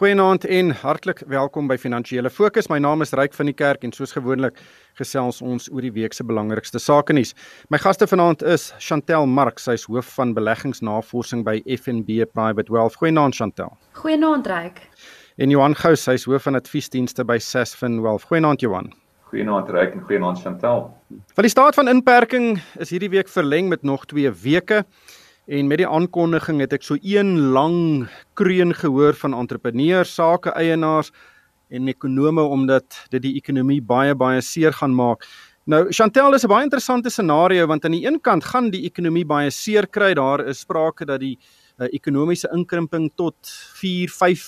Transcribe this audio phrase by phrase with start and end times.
[0.00, 2.70] Goeienaand en hartlik welkom by Finansiële Fokus.
[2.72, 4.56] My naam is Ryk van die Kerk en soos gewoonlik
[4.96, 7.34] gesels ons oor die week se belangrikste sake nuus.
[7.68, 12.96] My gaste vanaand is Chantel Marx, sy is hoof van beleggingsnavorsing by FNB Private Wealth.
[12.96, 13.76] Goeienaand Chantel.
[14.00, 14.80] Goeienaand Ryk.
[15.36, 18.24] En Johan Gous, hy is hoof van adviesdienste by Sasfin Wealth.
[18.32, 18.88] Goeienaand Johan.
[19.28, 20.86] Goeienaand Ryk en goeienaand Chantel.
[21.36, 24.86] Van die staat van inperking is hierdie week verleng met nog 2 weke.
[25.50, 28.04] En met die aankondiging het ek so een lang
[28.38, 31.10] kreun gehoor van entrepreneurs, sake eienaars
[31.74, 35.26] en ekonome omdat dit die ekonomie baie baie seer gaan maak.
[35.66, 39.26] Nou Chantel is 'n baie interessante scenario want aan die een kant gaan die ekonomie
[39.26, 40.14] baie seer kry.
[40.14, 41.36] Daar is sprake dat die
[41.80, 43.34] uh, ekonomiese inkrimping tot
[43.74, 44.46] 4, 5,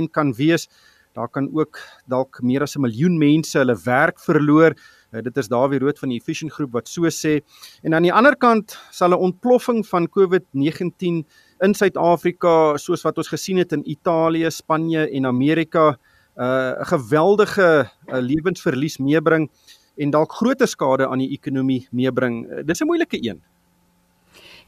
[0.00, 0.68] 6% kan wees.
[1.12, 4.72] Daar kan ook dalk meer as 'n miljoen mense hulle werk verloor.
[5.12, 7.40] Uh, dit is Dawie Rood van die Efficient Groep wat so sê.
[7.84, 11.24] En aan die ander kant sal 'n ontploffing van COVID-19
[11.60, 15.98] in Suid-Afrika, soos wat ons gesien het in Italië, Spanje en Amerika,
[16.36, 19.50] 'n uh, geweldige uh, lewensverlies meebring
[19.96, 22.46] en dalk groter skade aan die ekonomie meebring.
[22.48, 23.42] Uh, dis 'n moeilike een.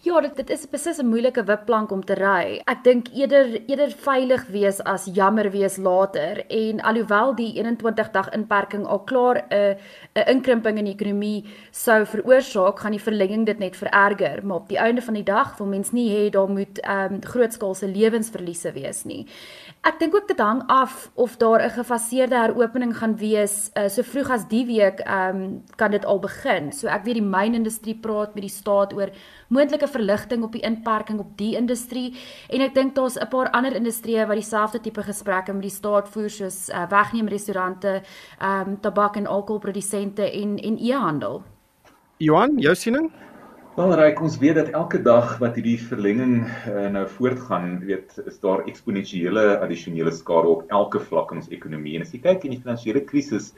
[0.05, 2.60] Ja, dit dit is beslis 'n moeilike wipplank om te ry.
[2.66, 8.28] Ek dink eerder eerder veilig wees as jammer wees later en alhoewel die 21 dag
[8.30, 9.77] inperking al klaar 'n
[10.14, 14.69] 'n inkrimping in die ekonomie sou veroorsaak, gaan die verlenging dit net vererger, maar op
[14.69, 18.72] die einde van die dag wil mens nie hê daar moet ehm um, grootskaalse lewensverliese
[18.72, 19.27] wees nie.
[19.85, 24.03] Ek dink ook dit hang af of daar 'n gefaseerde heropening gaan wees uh, so
[24.03, 26.73] vroeg as die week ehm um, kan dit al begin.
[26.73, 29.11] So ek weet die mynindustrie praat met die staat oor
[29.49, 32.17] moontlike verligting op die inperking op die industrie
[32.49, 36.09] en ek dink daar's 'n paar ander industrieë wat dieselfde tipe gesprekke met die staat
[36.09, 38.03] voer soos uh, wegneem restaurante,
[38.41, 41.43] ehm um, tabak en alkoholprodusente en en e-handel.
[42.17, 43.12] Johan, jou siening?
[43.75, 48.36] Wel reik ons weet dat elke dag wat hierdie verlenging uh, nou voortgaan, weet is
[48.39, 51.97] daar eksponensiële addisionele skade op elke vlak in ons ekonomie.
[51.98, 53.48] En as jy kyk in die finansiële krisis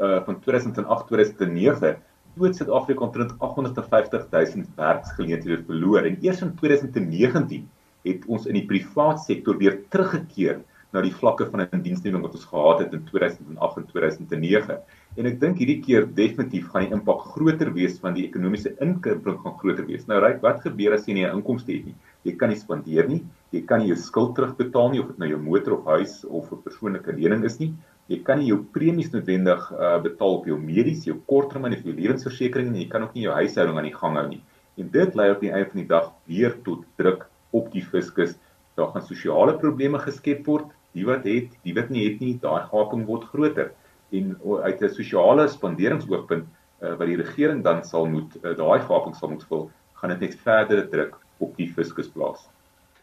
[0.00, 1.92] uh van 2008-2009
[2.40, 7.68] het Suid-Afrika omtrent 850 000 werksgeleenthede verloor en eers in 2019
[8.08, 10.62] het ons in die privaat sektor weer teruggekeer
[10.96, 14.80] na die vlakke van indiensneming wat ons gehad het in 2008 en 2009.
[15.16, 19.38] En ek dink hierdie keer definitief gaan die impak groter wees van die ekonomiese inkrimping
[19.42, 20.06] gaan groter wees.
[20.06, 21.96] Nou ryk, wat gebeur as jy nie 'n inkomste het nie?
[22.24, 23.22] Jy kan nie spandeer nie,
[23.52, 26.52] jy kan nie jou skuld terugbetaal nie of dit nou jou motor of huis of
[26.52, 27.72] 'n persoonlike lening is nie
[28.10, 31.94] jy kan nie jou premies noodwendig uh, betaal op jou mediese, jou korttermyn of jou
[31.94, 34.42] lewensversekering en jy kan ook nie jou huishouding aan die gang hou nie.
[34.78, 38.36] En dit lei op die einde van die dag weer tot druk op die fiskus.
[38.78, 40.70] Daar gaan sosiale probleme geskep word.
[40.96, 43.72] Die wat het, die wat nie het nie, daai gaping word groter.
[44.12, 46.46] En uit 'n sosiale spanderingsoogpunt
[46.82, 50.20] uh, wat die regering dan sal moet uh, daai gaping sal moet vul, gaan dit
[50.20, 52.46] net verdere druk op die fiskus plaas.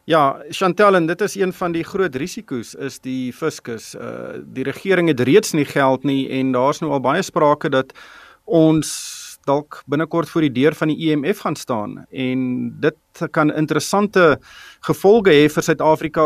[0.05, 3.95] Ja, Chantel en dit is een van die groot risiko's is die fiskus.
[3.95, 7.93] Uh die regering het reeds nie geld nie en daar's nou al baie sprake dat
[8.43, 8.89] ons
[9.47, 14.39] dalk binnekort voor die deur van die IMF e gaan staan en dit kan interessante
[14.87, 16.21] gevolge hê vir Suid-Afrika.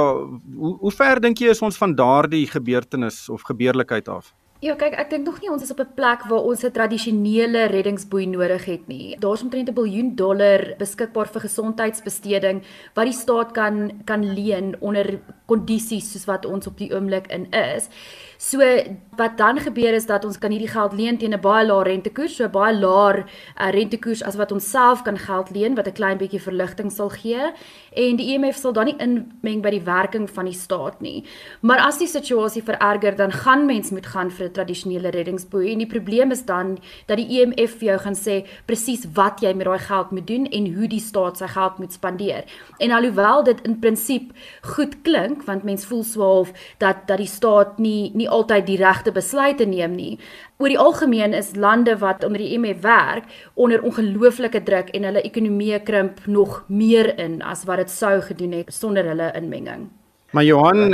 [0.55, 4.33] Hoe, hoe ver dink jy is ons van daardie gebeurtenis of gebeurlikheid af?
[4.57, 7.67] Ja, kyk, ek dink nog nie ons is op 'n plek waar ons 'n tradisionele
[7.69, 9.15] reddingsboei nodig het nie.
[9.19, 12.63] Daar's omtrent 'n biljoen dollar beskikbaar vir gesondheidsbesteding
[12.95, 17.51] wat die staat kan kan leen onder kondisies soos wat ons op die oomblik in
[17.51, 17.89] is.
[18.37, 18.59] So
[19.17, 22.35] wat dan gebeur is dat ons kan hierdie geld leen teen 'n baie lae rentekoers,
[22.35, 23.25] so baie laer
[23.61, 27.09] uh, rentekoers as wat ons self kan geld leen wat 'n klein bietjie verligting sal
[27.09, 27.53] gee
[27.95, 31.23] en die IMF e sal dan nie inmeng by die werking van die staat nie.
[31.61, 35.83] Maar as die situasie vererger, dan gaan mens moet gaan vir 'n tradisionele reddingsboei en
[35.83, 36.77] die probleem is dan
[37.07, 40.27] dat die IMF e vir jou gaan sê presies wat jy met daai geld moet
[40.27, 42.43] doen en hoe die staat sy geld moet spandeer.
[42.79, 44.31] En alhoewel dit in prinsip
[44.61, 49.11] goed klink want mens voel swaalf dat dat die staat nie nie altyd die regte
[49.11, 50.19] besluite neem nie.
[50.57, 55.21] Oor die algemeen is lande wat onder die IMF werk onder ongelooflike druk en hulle
[55.21, 59.89] ekonomie krimp nog meer in as wat dit sou gedoen het sonder hulle inmenging.
[60.35, 60.89] Maar Johan,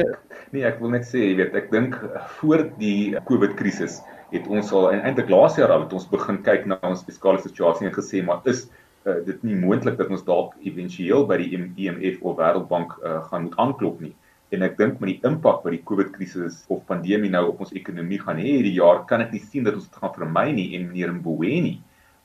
[0.54, 1.96] nee, ek wil net sê, jy weet, ek dink
[2.38, 4.02] voor die COVID krisis
[4.34, 7.88] het ons al eintlik laas jaar al het ons begin kyk na ons fiskale situasie
[7.90, 8.66] en gesê maar is
[9.06, 13.46] uh, dit nie moontlik dat ons dalk éventueel by die IMF of Wêreldbank uh, gaan
[13.48, 14.14] moet aanklop nie
[14.54, 17.74] en ek dink met die impak wat die COVID krisis of pandemie nou op ons
[17.78, 20.68] ekonomie gaan hê hierdie jaar kan ek nie sien dat ons dit gaan vermy nie
[20.78, 21.80] en meneer Mboweni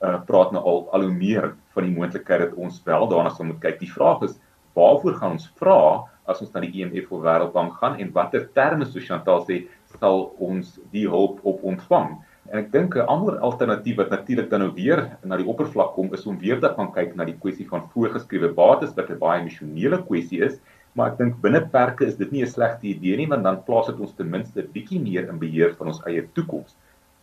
[0.05, 3.49] uh praat nou al al hoe meer van die moontlikheid dat ons wel daarna sal
[3.49, 3.81] moet kyk.
[3.81, 4.37] Die vraag is
[4.79, 5.81] waarvoor gaan ons vra
[6.29, 9.67] as ons na die IMF of Wêreldbank gaan en watter terme so Chantal sê
[9.99, 12.17] sal ons die hulp op ontvang?
[12.53, 16.15] En ek dink 'n ander alternatief wat natuurlik dan nou weer na die oppervlak kom
[16.15, 19.41] is om weer te gaan kyk na die kwessie van voorgeskrewe bates wat 'n baie
[19.41, 20.61] emosionele kwessie is
[20.99, 23.87] Maar ek dink binne perke is dit nie 'n slegte idee nie want dan plaas
[23.87, 26.75] dit ons ten minste bietjie meer in beheer van ons eie toekoms.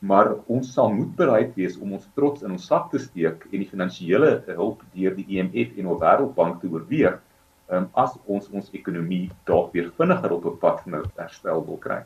[0.09, 3.57] Maar ons sal moet bereid wees om ons trots in ons sak te steek en
[3.63, 7.19] die finansiële hulp deur die IMF en die Wêreldbank te oorweeg
[7.69, 12.03] um, as ons ons ekonomie dalk weer vinniger op 'n pad van herstel wil kry.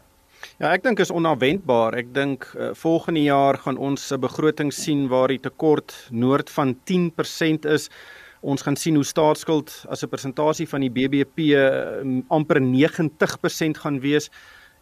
[0.60, 1.96] Ja, ek dink is onverwendbaar.
[2.00, 6.76] Ek dink uh, volgende jaar gaan ons 'n begroting sien waar die tekort noord van
[6.84, 7.90] 10% is.
[8.42, 14.00] Ons gaan sien hoe staatsskuld as 'n persentasie van die BBP uh, amper 90% gaan
[14.00, 14.30] wees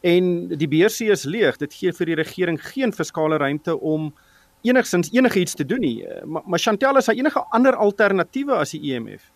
[0.02, 1.58] en die beursie is leeg.
[1.58, 4.14] Dit gee vir die regering geen fiskale ruimte om
[4.62, 6.06] enigsins enigiets te doen nie.
[6.26, 9.32] Maar, maar Chantel is daar enige ander alternatiewe as die IMF?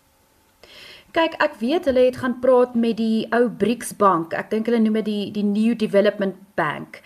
[1.12, 4.32] Kyk, ek weet hulle het gaan praat met die ou BRICS bank.
[4.32, 7.02] Ek dink hulle noem dit die die New Development Bank.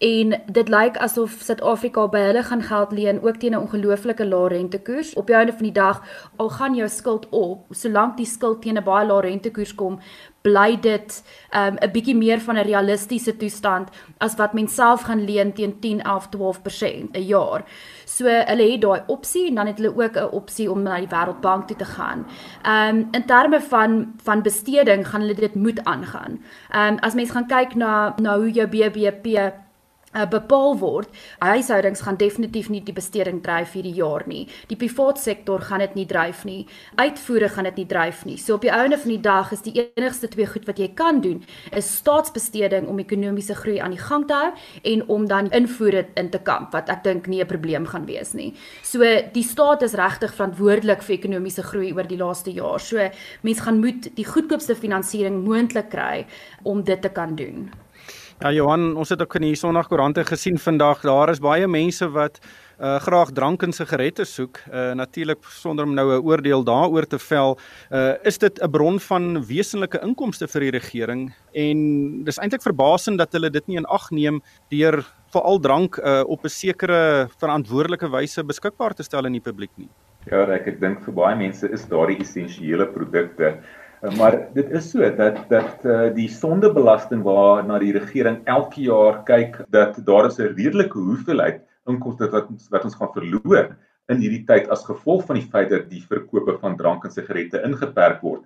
[0.00, 4.48] En dit lyk asof Suid-Afrika by hulle gaan geld leen ook teen 'n ongelooflike lae
[4.48, 5.12] rentekoers.
[5.14, 6.00] Op die einde van die dag,
[6.36, 10.00] al gaan jou skuld op, solank die skuld teen 'n baie lae rentekoers kom,
[10.40, 11.22] bly dit
[11.54, 15.52] um, 'n um, bietjie meer van 'n realistiese toestand as wat mens self gaan leen
[15.52, 17.64] teen 10, 11, 12% 'n jaar.
[18.10, 21.12] So hulle het daai opsie en dan het hulle ook 'n opsie om na die
[21.14, 22.26] Wêreldbank toe te gaan.
[22.62, 26.42] Ehm um, in terme van van besteding gaan hulle dit moet aangaan.
[26.70, 29.26] Ehm um, as mens gaan kyk na na hoe jou BBP
[30.16, 31.08] uh, bepaal word.
[31.38, 34.46] Huishoudings gaan definitief nie die besteding dryf hierdie jaar nie.
[34.70, 36.66] Die privaat sektor gaan dit nie dryf nie.
[36.98, 38.36] Uitvoere gaan dit nie dryf nie.
[38.40, 41.20] So op die einde van die dag is die enigste twee goed wat jy kan
[41.24, 41.42] doen
[41.76, 44.50] is staatsbesteding om ekonomiese groei aan die gang te hou
[44.92, 48.34] en om dan invoere in te kamp wat ek dink nie 'n probleem gaan wees
[48.34, 48.54] nie.
[48.82, 49.00] So
[49.32, 52.80] die staat is regtig verantwoordelik vir ekonomiese groei oor die laaste jaar.
[52.80, 52.98] So
[53.42, 56.26] mense gaan moet die goedkoopste finansiering moontlik kry
[56.62, 57.70] om dit te kan doen.
[58.40, 62.38] Ja Johan, ons het ook in die Sondagkoerante gesien vandag, daar is baie mense wat
[62.80, 64.62] uh graag drank en sigarette soek.
[64.72, 67.58] Uh natuurlik sonder om nou 'n oordeel daaroor te vel,
[67.92, 73.18] uh is dit 'n bron van wesenlike inkomste vir die regering en dis eintlik verbasend
[73.18, 74.40] dat hulle dit nie in ag neem
[74.70, 79.76] deur veral drank uh op 'n sekere verantwoordelike wyse beskikbaar te stel aan die publiek
[79.76, 79.88] nie.
[80.30, 83.56] Ja, ek ek dink vir baie mense is daardie essensiële produkte Eh,
[84.00, 89.60] maar dit is so dat dat uh, die sondebelasting waarna die regering elke jaar kyk
[89.68, 93.76] dat daar is 'n redelike hoeveelheid inkomste wat wat ons gaan verloor
[94.08, 97.62] in hierdie tyd as gevolg van die feit dat die verkope van drank en sigarette
[97.62, 98.42] ingeperk word.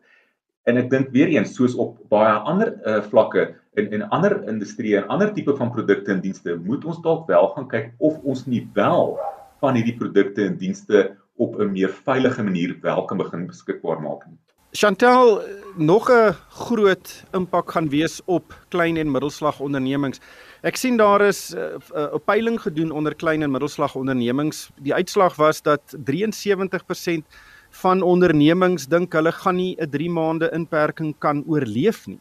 [0.67, 5.03] En ek dink weer eens soos op baie ander uh, vlakke in in ander industrieë
[5.03, 8.47] en ander tipe van produkte en dienste moet ons dalk wel gaan kyk of ons
[8.47, 9.19] nie wel
[9.61, 14.27] van hierdie produkte en dienste op 'n meer veilige manier wel kan begin beskikbaar maak
[14.27, 14.39] nie.
[14.77, 15.43] Chantel,
[15.77, 20.21] nog 'n groot impak gaan wees op klein en middelslag ondernemings.
[20.63, 24.71] Ek sien daar is 'n uh, peiling gedoen onder klein en middelslag ondernemings.
[24.83, 27.23] Die uitslag was dat 73%
[27.71, 32.21] van ondernemings dink hulle gaan nie 'n 3 maande inperking kan oorleef nie.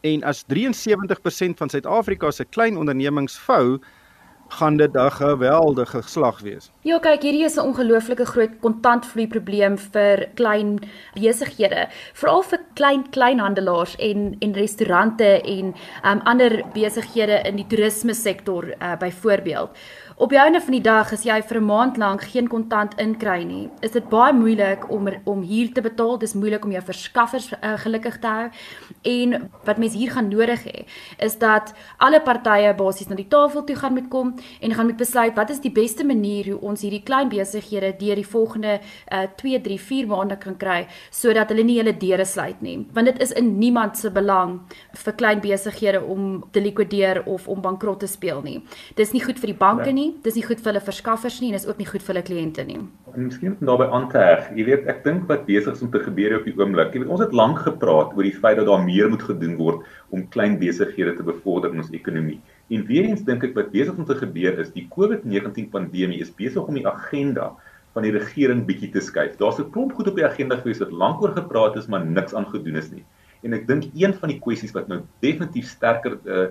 [0.00, 3.78] En as 73% van Suid-Afrika se klein ondernemings vou,
[4.58, 6.70] gaan dit 'n geweldige slag wees.
[6.80, 10.78] Ja, kyk, hierdie is 'n ongelooflike groot kontantvloei probleem vir klein
[11.14, 18.14] besighede, veral vir klein kleinhandelaars en en restaurante en um, ander besighede in die toerisme
[18.14, 19.70] sektor uh, byvoorbeeld.
[20.16, 23.44] Op die einde van die dag as jy vir 'n maand lank geen kontant inkry
[23.44, 26.18] nie, is dit baie moeilik om om hier te betaal.
[26.18, 28.50] Dis moeilik om jou verskaffers uh, gelukkig te hou.
[29.02, 30.84] En wat mense hier gaan nodig hê,
[31.18, 34.96] is dat alle partye basies na die tafel toe gaan moet kom en gaan moet
[34.96, 38.80] besluit wat is die beste manier hoe ons hierdie klein besighede deur die volgende
[39.12, 42.86] uh, 2, 3, 4 maande kan kry sodat hulle nie hulle deure sluit nie.
[42.92, 44.60] Want dit is in niemand se belang
[44.92, 48.62] vir klein besighede om te likwideer of om bankrot te speel nie.
[48.96, 50.01] Dis nie goed vir die banke ja.
[50.02, 52.24] Nie dis nie goed vir hulle verskaffers nie en is ook nie goed vir hulle
[52.26, 52.78] kliënte nie.
[53.12, 55.90] En miskien om daarbey aan te heg, jy weet, ek dink wat besig is om
[55.94, 56.94] te gebeur op die oomblik.
[56.94, 59.86] Jy weet, ons het lank gepraat oor die feit dat daar meer moet gedoen word
[60.10, 62.40] om klein besighede te bevorder in ons ekonomie.
[62.72, 66.32] En weer eens dink ek wat besig om te gebeur is, die COVID-19 pandemie is
[66.32, 67.52] besig om die agenda
[67.92, 69.36] van die regering bietjie te skuif.
[69.40, 72.34] Daar's 'n klomp goed op die agenda gewees wat lank oor gepraat is, maar niks
[72.34, 73.04] aan gedoen is nie.
[73.42, 76.48] En ek dink een van die kwessies wat nou definitief sterker uh,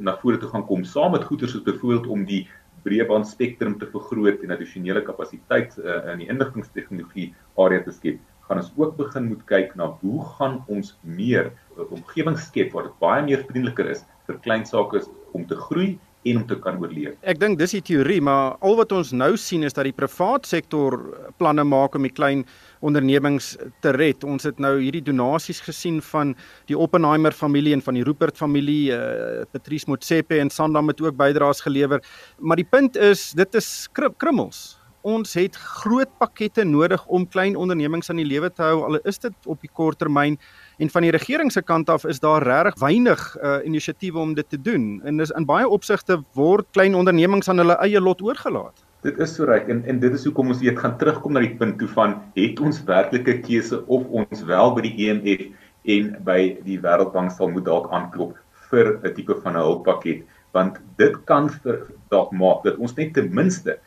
[0.00, 2.48] na vore toe gaan kom, saam met goeder soos byvoorbeeld om die
[2.84, 7.32] breëband spektrum te vergroot en addisionele kapasiteit uh, in die inligtingstegnologie
[7.64, 11.86] area te skep, gaan ons ook begin moet kyk na hoe gaan ons meer 'n
[11.98, 15.00] omgewing skep waar dit baie meer vriendeliker is vir klein sake
[15.32, 17.16] om te groei en om te kan oorleef.
[17.28, 20.48] Ek dink dis die teorie, maar al wat ons nou sien is dat die privaat
[20.48, 20.96] sektor
[21.40, 22.44] planne maak om die klein
[22.84, 23.54] ondernemings
[23.84, 24.24] te red.
[24.24, 26.34] Ons het nou hierdie donasies gesien van
[26.70, 31.16] die Oppenheimer familie en van die Rupert familie, uh, Patrice Motsepe en Sandam het ook
[31.18, 32.00] bydraes gelewer.
[32.38, 34.74] Maar die punt is, dit is krummels.
[35.04, 39.20] Ons het groot pakkette nodig om klein ondernemings aan die lewe te hou al is
[39.20, 40.38] dit op die kort termyn
[40.76, 44.48] En van die regering se kant af is daar regtig weinig uh, inisiatiewe om dit
[44.48, 45.00] te doen.
[45.04, 48.82] En dis in baie opsigte word klein ondernemings aan hulle eie lot oorgelaat.
[49.06, 51.54] Dit is so reg en en dit is hoekom ons weet gaan terugkom na die
[51.60, 55.44] punt toe van het ons werklike keuse of ons wel by die IMF
[55.84, 58.32] e en by die Wêreldbank sal moet dalk aanklop
[58.70, 60.24] vir 'n tipe van 'n hulppakket
[60.56, 63.78] want dit kan vir dalk maak dat ons net ten minste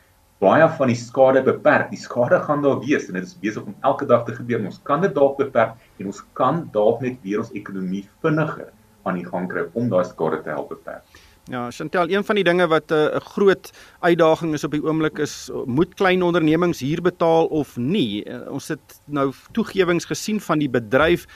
[0.42, 1.90] baie van die skade beperk.
[1.90, 4.64] Die skade gaan daar wees en dit is besig om elke dag te gebeur.
[4.64, 8.70] Ons kan dit dalk beperk en ons kan dalk net weer ons ekonomie vinniger
[9.08, 11.02] aan die gang kry om daai skade te help beperk.
[11.48, 14.84] Ja, Chantel, een van die dinge wat eh, 'n uh, groot uitdaging is op die
[14.84, 18.24] oomblik is moet klein ondernemings huur betaal of nie.
[18.24, 21.26] Uh, ons het nou toegewings gesien van die bedryf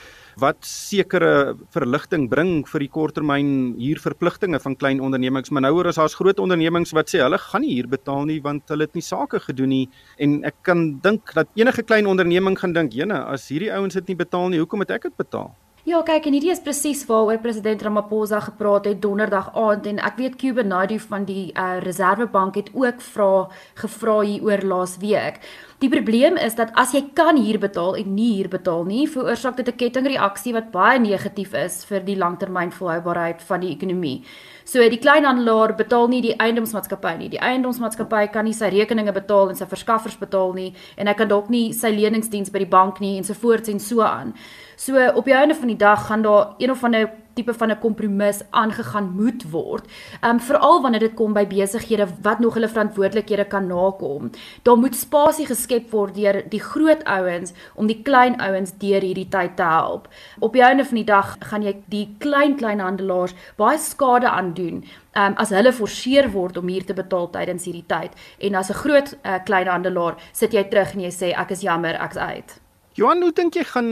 [0.41, 3.49] wat sekere verligting bring vir die korttermyn
[3.79, 7.61] huurverpligtinge van klein ondernemings, maar nou hoor ons daar's groot ondernemings wat sê hulle gaan
[7.65, 9.83] nie huur betaal nie want hulle het nie sake gedoen nie
[10.17, 14.07] en ek kan dink dat enige klein onderneming gaan dink, "Jene, as hierdie ouens dit
[14.07, 17.41] nie betaal nie, hoekom moet ek dit betaal?" Ja, kyk, en hierdie is presies waaroor
[17.43, 22.55] president Ramaphosa gepraat het donderdag aand en ek weet Cuba Naidu van die uh, Reservebank
[22.55, 23.49] het ook vra
[23.81, 25.41] gevra hier oor laas week.
[25.83, 29.57] Die probleem is dat as jy kan hier betaal en nie hier betaal nie, veroorsaak
[29.57, 34.23] dit 'n kettingreaksie wat baie negatief is vir die langtermynvolhoubaarheid van die ekonomie.
[34.63, 37.29] So die kleinhandelaar betaal nie die eiendomsmaatskappy nie.
[37.29, 41.27] Die eiendomsmaatskappy kan nie sy rekeninge betaal en sy verskaffers betaal nie en hy kan
[41.27, 44.33] dalk nie sy leningsdiens by die bank nie en so voort en so aan.
[44.77, 47.79] So op die einde van die dag gaan daar een of ander tipe van 'n
[47.79, 49.85] kompromis aangegaan moet word.
[50.21, 54.29] Um veral wanneer dit kom by besighede wat nog hulle verantwoordelikhede kan nakom.
[54.63, 59.29] Daar moet spasie geskep word deur die groot ouens om die klein ouens deur hierdie
[59.29, 60.07] tyd te help.
[60.39, 64.83] Op die einde van die dag gaan jy die klein klein handelaars baie skade aandoen.
[65.15, 68.73] Um as hulle forceer word om hier te betaal tydens hierdie tyd en as 'n
[68.73, 72.62] groot uh, klein handelaar sit jy terug en jy sê ek is jammer, ek's uit.
[72.93, 73.87] Johan, hoe dink jy gaan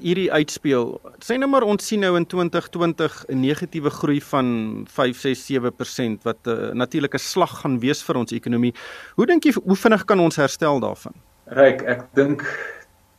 [0.00, 0.94] hierdie uitspeel?
[1.20, 6.22] Sê nou maar ons sien nou in 2020 'n negatiewe groei van 5, 6, 7%
[6.24, 8.72] wat 'n uh, natuurlike slag gaan wees vir ons ekonomie.
[9.16, 11.12] Hoe dink jy hoe vinnig kan ons herstel daarvan?
[11.52, 12.48] Ryk, ek dink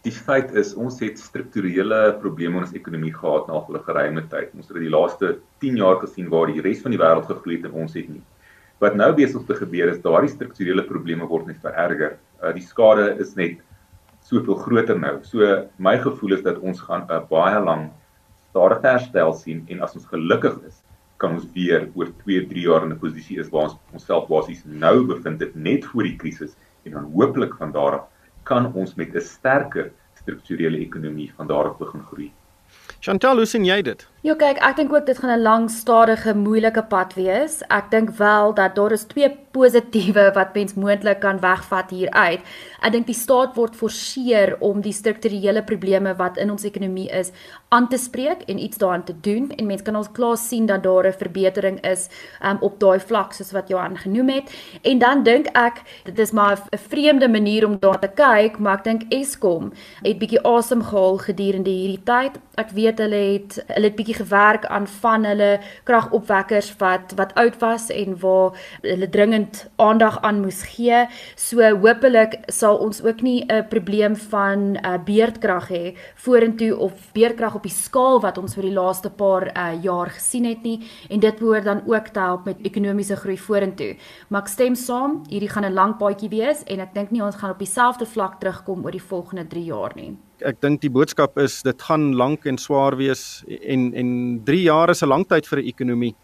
[0.02, 4.50] die feit is ons het strukturele probleme in ons ekonomie gehad na 'n geruime tyd.
[4.58, 7.66] Ons het die laaste 10 jaar gesien waar die res van die wêreld gegroei het
[7.66, 8.24] en ons het nie.
[8.80, 12.18] Wat nou besig te gebeur is daardie strukturele probleme word net vererger.
[12.42, 13.62] Uh, die skade is net
[14.28, 15.20] soveel groter nou.
[15.24, 15.46] So
[15.78, 17.92] my gevoel is dat ons gaan 'n baie lang
[18.50, 20.84] stadige herstel sien en as ons gelukkig is,
[21.18, 24.64] kan ons weer oor 2, 3 jaar in 'n posisie is waar ons onsself basies
[24.66, 28.06] nou bevind het net voor die krisis en dan hopelik van daar af
[28.44, 32.32] kan ons met 'n sterker strukturele ekonomie van daar af begin groei.
[33.00, 34.08] Chantal, hoe sien jy dit?
[34.28, 37.62] Ja, kyk, ek dink ook dit gaan 'n lang, stadige, moeilike pad wees.
[37.70, 42.42] Ek dink wel dat daar is twee positiewe wat mens moontlik kan wegvat hier uit.
[42.86, 47.32] Ek dink die staat word forceer om die strukturele probleme wat in ons ekonomie is
[47.74, 50.84] aan te spreek en iets daaraan te doen en mense kan ons klaar sien dat
[50.84, 52.10] daar 'n verbetering is
[52.44, 54.52] um, op daai vlak soos wat Johan genoem het.
[54.84, 58.78] En dan dink ek dit is maar 'n vreemde manier om daar te kyk, maar
[58.78, 62.40] ek dink Eskom het bietjie asem gehaal gedurende hierdie tyd.
[62.56, 67.58] Ek weet hulle het hulle het bietjie gewerk aan van hulle kragopwekkers wat wat oud
[67.62, 71.06] was en waar hulle dringend aandag aan moes gee.
[71.36, 77.56] So hopelik sal ons ook nie 'n probleem van uh, beerdkrag hê vorentoe of beerdkrag
[77.56, 81.20] op die skaal wat ons vir die laaste paar uh, jaar gesien het nie en
[81.20, 83.96] dit behoort dan ook te help met ekonomiese groei vorentoe.
[84.28, 87.36] Maar ek stem saam, hierdie gaan 'n lang paadjie wees en ek dink nie ons
[87.36, 91.38] gaan op dieselfde vlak terugkom oor die volgende 3 jaar nie ek dink die boodskap
[91.42, 94.10] is dit gaan lank en swaar wees en en
[94.46, 96.16] 3 jaar is 'n lang tyd vir 'n ekonomie.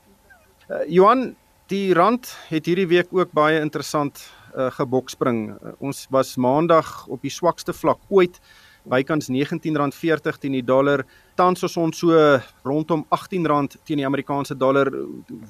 [0.70, 1.36] Uh, Johan,
[1.68, 5.50] die rand het hierdie week ook baie interessant uh, gebokspring.
[5.50, 8.40] Uh, ons was maandag op die swakste vlak ooit
[8.90, 11.04] bykans R19.40 teen die dollar.
[11.36, 12.14] Tans is ons so
[12.68, 14.92] rondom R18 teen die Amerikaanse dollar.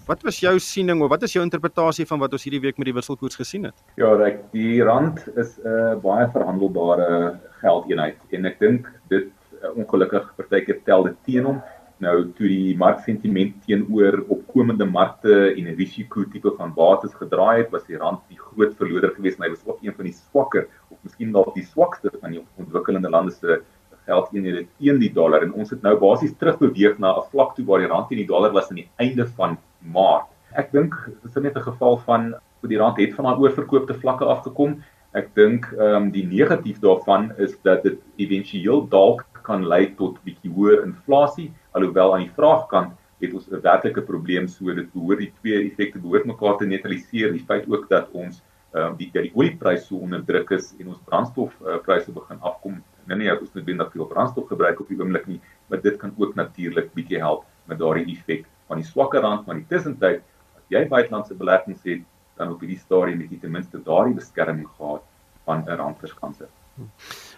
[0.08, 2.90] Wat was jou siening of wat is jou interpretasie van wat ons hierdie week met
[2.90, 3.76] die wisselkoers gesien het?
[4.00, 9.78] Ja, reg, die rand is 'n uh, baie verhandelbare geldeenheid en ek dink dit uh,
[9.78, 11.62] ongelukkig partykeer tel dit teen hom
[12.04, 17.72] nou toe die marksentiment teenoor opkomende markte en 'n risiko tipe van bates gedraai het
[17.72, 20.68] was die rand die groot verloder geweest en hy was ook een van die swakker
[20.90, 23.62] of miskien dalk die swakste van die ontwikkelende lande se
[24.06, 27.80] geldeenhede teen die dollar en ons het nou basies terugbeweeg na 'n vlak toe waar
[27.80, 30.28] die rand teen die dollar was aan die einde van Maart.
[30.56, 33.94] Ek dink dit is net 'n geval van hoe die rand het van daai oorverkoopte
[33.94, 34.82] vlakke afgekom
[35.14, 40.20] Ek dink ehm um, die negatief daarvan is dat dit éventueel dalk kan lei tot
[40.24, 45.20] bietjie hoër inflasie, alhoewel aan die vraagkant het ons 'n werklike probleem so dit behoort
[45.20, 47.32] die twee effekte behoort mekaar te neutraliseer.
[47.32, 48.42] Die feit ook dat ons
[48.74, 52.40] ehm um, die dat die oliepryse so onder druk is en ons brandstofpryse uh, begin
[52.42, 55.98] afkom nou nie ons moet binne veel brandstof gebruik op die oomblik nie, maar dit
[56.00, 59.72] kan ook natuurlik bietjie help met daardie effek van die swakker rand, maar in die
[59.76, 60.22] tussentyd
[60.58, 62.04] as jy buitelandse beleggings het,
[62.40, 65.04] dan op hierdie stadium het jy ten minste daardie beskerming gehad
[65.46, 66.48] van 'n randverskanse.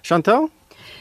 [0.01, 0.49] Chantal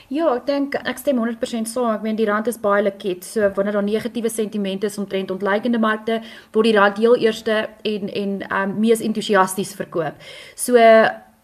[0.08, 1.90] Ja, ek dink ek stem 100% saam.
[1.94, 3.24] Ek meen die rand is baie likwid.
[3.24, 6.20] So wanneer daar negatiewe sentimente is omtrent ontleikende markte,
[6.52, 10.20] word die rand heel eerste en en um mees entoesiasties verkoop.
[10.54, 10.78] So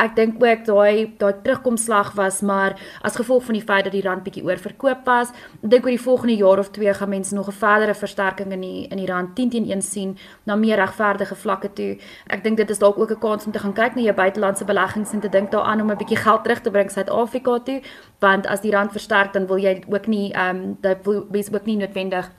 [0.00, 4.02] ek dink ook daai daai terugkomslag was maar as gevolg van die feit dat die
[4.02, 5.33] rand bietjie oorverkoop was.
[5.62, 8.61] Ek dink oor die volgende jaar of twee gaan mense nog 'n verdere versterking in
[8.61, 11.99] die in die rand 10 teen 1 sien na meer regverdige vlakke toe.
[12.26, 14.64] Ek dink dit is dalk ook 'n kans om te gaan kyk na jou buitelandse
[14.64, 17.83] beleggings en te dink daaraan om 'n bietjie geld terug te bring Suid-Afrika toe,
[18.19, 21.52] want as die rand versterk dan wil jy ook nie ehm um, dat wil wees
[21.52, 22.30] ook nie noodwendig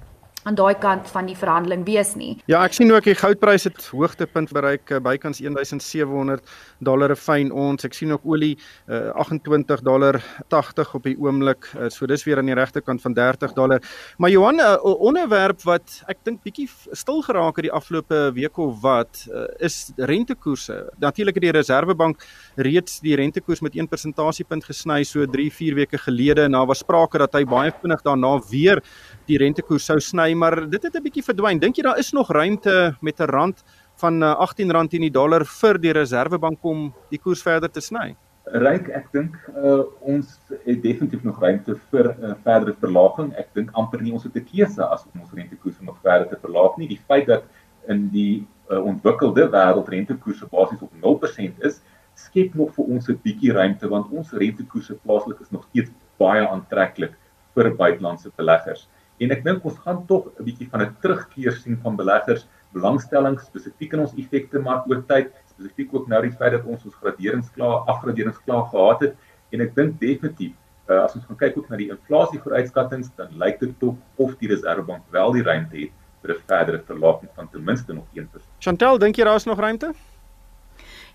[0.44, 2.32] aan daai kant van die verhandeling wees nie.
[2.50, 6.42] Ja, ek sien ook die goudpryse het hoogtepunt bereik uh, bykans 1700
[6.80, 7.86] dollar 'n fyn ons.
[7.86, 8.58] Ek sien ook olie
[8.88, 11.70] uh, 28 dollar 80 op die oomblik.
[11.76, 13.82] Uh, so dis weer aan die regterkant van 30 dollar.
[14.18, 18.58] Maar Johan, 'n uh, onderwerp wat ek dink bietjie stil geraak het die afgelope week
[18.58, 20.90] of wat uh, is rentekoerse.
[21.00, 26.42] Natuurlik het die Reserwebank reeds die rentekoers met 1 persentasiepunt gesny so 3-4 weke gelede
[26.44, 28.82] en daar was sprake dat hy baie vinnig daarna weer
[29.30, 31.60] die rentekoers sou sny, maar dit het 'n bietjie verdwyn.
[31.60, 33.64] Dink jy daar is nog ruimte met 'n rand
[33.96, 38.16] van R18 uh, teen die dollar vir die Reserwebank om die koers verder te sny?
[38.46, 43.34] Ryk, ek dink uh, ons het definitief nog ruimte vir 'n uh, verdere verlaging.
[43.38, 46.40] Ek dink amper nie ons het 'n keuse as om ons rentekoers nog verder te
[46.42, 46.88] verlaag nie.
[46.88, 47.44] Die feit dat
[47.88, 51.82] in die uh, ontwikkelde wêreld rentekoerse basies op 0% is,
[52.16, 56.48] skep nog vir ons 'n bietjie ruimte want ons rentekoerse plaaslik is nog steeds baie
[56.48, 57.14] aantreklik
[57.56, 58.88] vir buitelandse beleggers.
[59.22, 63.38] En ek dink ons gaan tog 'n bietjie van 'n terugkeer sien van beleggers belangstelling
[63.40, 66.96] spesifiek in ons effekte maar oor tyd, spesifiek ook nou die feit dat ons ons
[66.96, 69.16] graderingsklaar afgraderingsklaar gehad het
[69.52, 70.56] en ek dink definitief
[70.90, 74.38] uh, as ons gaan kyk ook na die inflasie vooruitskattinge dan lyk dit tog of
[74.40, 78.50] die Reserwebank wel die ruimte het vir 'n verdere verlaging van ten minste nog 1%.
[78.60, 79.94] Chantel, dink jy daar is nog ruimte?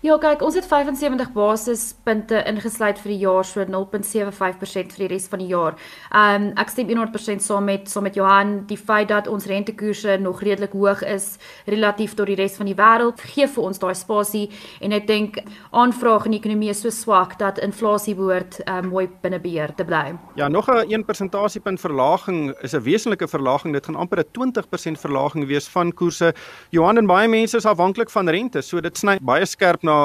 [0.05, 5.25] Ja, kyk, ons het 75 basispunte ingesluit vir die jaar, so 0.75% vir die res
[5.31, 5.73] van die jaar.
[6.11, 10.19] Ehm um, ek stem 100% saam met saam met Johan, die feit dat ons rentekoerse
[10.21, 13.95] nog redelik hoog is relatief tot die res van die wêreld, gee vir ons daai
[13.97, 14.51] spasie
[14.85, 15.39] en ek dink
[15.71, 19.85] aanvraag in die ekonomie is so swak dat inflasie behoort um, mooi binne beheer te
[19.85, 20.13] bly.
[20.35, 23.73] Ja, nog 'n 1 persentasiepunt verlaging is 'n wesenlike verlaging.
[23.73, 26.33] Dit gaan amper 'n 20% verlaging wees van koerse.
[26.69, 29.96] Johan en baie mense is afhanklik van rente, so dit sny baie skerp na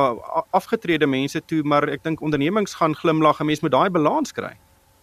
[0.51, 4.55] afgetrede mense toe, maar ek dink ondernemings gaan glimlag en mense moet daai balans kry.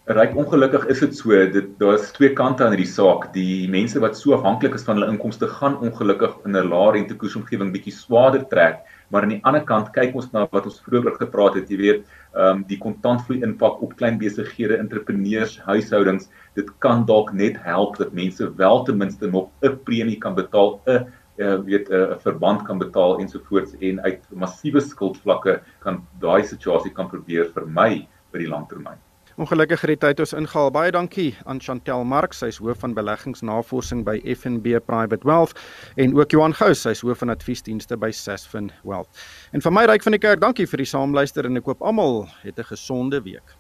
[0.10, 3.28] Ryk ongelukkig is dit so, dit daar's twee kante aan hierdie saak.
[3.36, 7.70] Die mense wat so afhanklik is van hulle inkomste gaan ongelukkig in 'n lae rentekoersomgewing
[7.76, 8.80] bietjie swaarder trek,
[9.12, 12.02] maar aan die ander kant kyk ons na wat ons vroeër gepraat het, jy weet,
[12.34, 17.98] ehm um, die kontantvloei impak op klein besighede, entrepreneurs, huishoudings, dit kan dalk net help
[18.02, 21.06] dat mense wel ten minste nog 'n premie kan betaal, 'n
[21.40, 26.92] uh, weet 'n uh, verband kan betaal ensovoorts en uit massiewe skuldvlakke kan daai situasie
[26.92, 29.00] kan probeer vermy vir die langtermyn.
[29.40, 30.72] Ongelukkig het tyd ons ingehaal.
[30.72, 35.56] Baie dankie aan Chantel Marx, sy's hoof van beleggingsnavorsing by FNB Private Wealth
[35.96, 39.24] en ook Johan Gous, sy's hoof van adviesdienste by Sasfin Wealth.
[39.56, 42.28] En vir my ryk van die kerk, dankie vir die saamluister en ek hoop almal
[42.44, 43.59] het 'n gesonde week.